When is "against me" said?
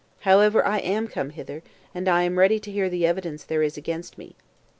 3.77-4.35